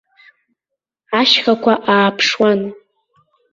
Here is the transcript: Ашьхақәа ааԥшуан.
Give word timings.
Ашьхақәа 1.19 1.73
ааԥшуан. 1.93 2.61